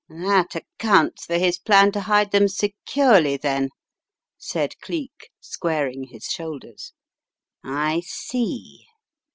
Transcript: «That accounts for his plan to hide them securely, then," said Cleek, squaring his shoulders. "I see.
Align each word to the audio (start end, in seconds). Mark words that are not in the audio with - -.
«That 0.25 0.55
accounts 0.55 1.25
for 1.25 1.37
his 1.37 1.59
plan 1.59 1.91
to 1.91 1.99
hide 2.01 2.31
them 2.31 2.47
securely, 2.47 3.37
then," 3.37 3.69
said 4.35 4.73
Cleek, 4.81 5.29
squaring 5.39 6.05
his 6.05 6.23
shoulders. 6.25 6.93
"I 7.63 8.01
see. 8.03 8.87